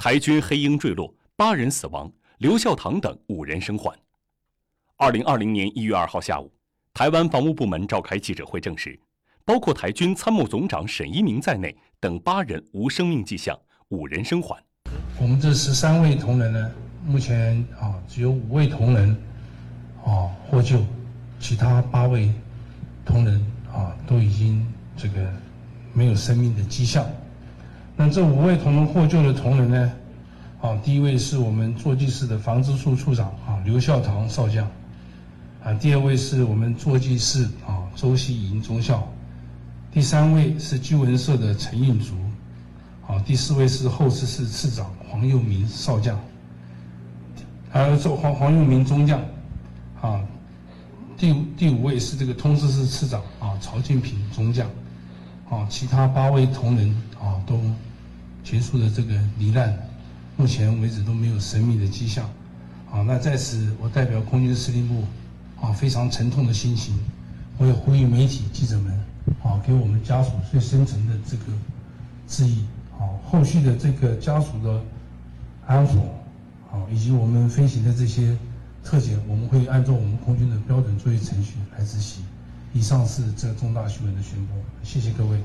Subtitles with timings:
[0.00, 2.08] 台军黑鹰坠落，八人死亡，
[2.38, 3.92] 刘孝堂等五人生还。
[4.96, 6.48] 二零二零年一月二号下午，
[6.94, 8.96] 台湾防务部门召开记者会，证实，
[9.44, 13.58] 包括台军参谋总长沈一鸣在内等八人无生命迹象，
[13.88, 14.62] 五人生还。
[15.20, 16.70] 我们这十三位同仁呢，
[17.04, 19.10] 目前啊只有五位同仁
[20.04, 20.80] 啊获救，
[21.40, 22.32] 其他八位
[23.04, 24.64] 同仁啊都已经
[24.96, 25.28] 这个
[25.92, 27.04] 没有生命的迹象。
[28.00, 29.92] 那这五位同仁获救的同仁呢？
[30.60, 34.64] 啊，第一位是我们坐骑师的防治处处长啊，刘孝堂少将。
[35.64, 39.04] 啊，第二位是我们坐骑师啊，周希营中校。
[39.90, 42.14] 第三位是居文社的陈运竹。
[43.04, 46.16] 啊，第四位是后事室次长黄佑明少将。
[47.68, 49.20] 还有这黄黄佑明中将。
[50.00, 50.20] 啊，
[51.16, 54.68] 第第五位是这个通知室次长啊，曹建平中将。
[55.50, 56.90] 啊，其他八位同仁
[57.20, 57.60] 啊都。
[58.50, 59.76] 结束的这个罹难，
[60.38, 62.24] 目前为止都没有生命的迹象。
[62.90, 65.04] 啊，那在此我代表空军司令部，
[65.60, 66.98] 啊非常沉痛的心情，
[67.58, 69.04] 我也呼吁媒体记者们，
[69.42, 71.42] 啊给我们家属最深沉的这个
[72.26, 72.64] 致意。
[72.98, 74.82] 啊，后续的这个家属的
[75.66, 75.98] 安抚，
[76.72, 78.34] 啊以及我们飞行的这些
[78.82, 82.24] 特检，我们会按照我们空军的标准作业程序来执行。
[82.72, 85.38] 以上是这重大新闻的宣布，谢谢各位。